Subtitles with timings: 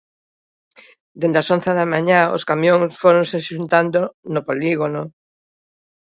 [1.19, 4.01] Dende as once da mañá os camións fóronse xuntando
[4.33, 5.01] no polígono.